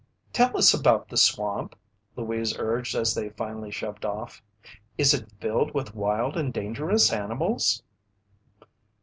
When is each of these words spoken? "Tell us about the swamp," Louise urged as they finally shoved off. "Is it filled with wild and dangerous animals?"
"Tell 0.33 0.57
us 0.57 0.73
about 0.73 1.09
the 1.09 1.15
swamp," 1.15 1.75
Louise 2.15 2.57
urged 2.57 2.95
as 2.95 3.13
they 3.13 3.29
finally 3.29 3.69
shoved 3.69 4.03
off. 4.03 4.41
"Is 4.97 5.13
it 5.13 5.29
filled 5.39 5.75
with 5.75 5.93
wild 5.93 6.35
and 6.35 6.51
dangerous 6.51 7.13
animals?" 7.13 7.83